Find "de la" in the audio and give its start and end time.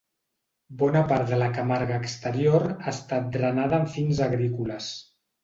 1.33-1.49